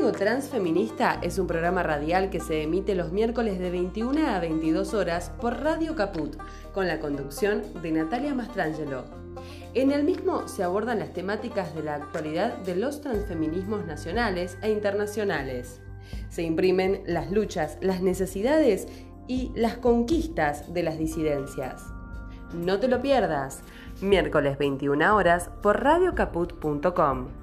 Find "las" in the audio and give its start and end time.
11.00-11.12, 17.04-17.30, 17.82-18.00, 19.54-19.76, 20.82-20.96